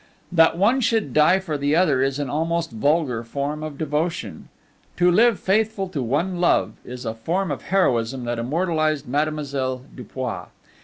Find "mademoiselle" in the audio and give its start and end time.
9.07-9.83